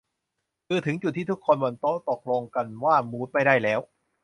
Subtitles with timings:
[0.67, 3.79] คือถึงจุดที่คนบนโต๊ะทุกคนตกลงกันว่า มู้ดไม่ได้แล้ว